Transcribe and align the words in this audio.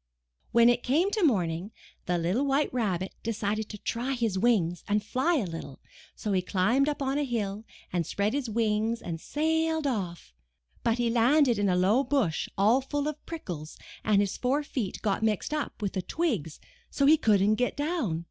iS5 0.00 0.02
MYBOOK 0.02 0.40
HOUSE 0.40 0.52
When 0.54 0.68
it 0.70 0.82
came 0.82 1.26
morning, 1.26 1.72
the 2.06 2.16
little 2.16 2.46
White 2.46 2.72
Rabbit 2.72 3.12
de 3.22 3.34
cided 3.34 3.68
to 3.68 3.76
try 3.76 4.14
his 4.14 4.38
wings 4.38 4.82
and 4.88 5.04
fly 5.04 5.34
a 5.34 5.44
little, 5.44 5.78
so 6.16 6.32
he 6.32 6.40
climbed 6.40 6.88
up 6.88 7.02
on 7.02 7.18
a 7.18 7.22
hill 7.22 7.64
and 7.92 8.06
spread 8.06 8.32
his 8.32 8.48
wings 8.48 9.02
and 9.02 9.20
sailed 9.20 9.86
off, 9.86 10.32
but 10.82 10.96
he 10.96 11.10
landed 11.10 11.58
in 11.58 11.68
a 11.68 11.76
low 11.76 12.02
bush 12.02 12.48
all 12.56 12.80
full 12.80 13.08
of 13.08 13.26
prickles, 13.26 13.76
and 14.02 14.22
his 14.22 14.38
four 14.38 14.62
feet 14.62 15.02
got 15.02 15.22
mixed 15.22 15.52
up 15.52 15.82
with 15.82 15.92
the 15.92 16.00
twigs 16.00 16.60
so 16.90 17.04
he 17.04 17.18
couldn't 17.18 17.56
get 17.56 17.76
down. 17.76 18.24